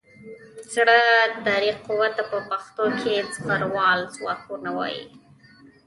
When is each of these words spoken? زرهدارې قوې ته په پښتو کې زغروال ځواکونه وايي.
زرهدارې 0.73 1.71
قوې 1.85 2.09
ته 2.17 2.23
په 2.31 2.37
پښتو 2.49 2.85
کې 2.99 3.13
زغروال 3.35 3.99
ځواکونه 4.15 4.69
وايي. 4.77 5.03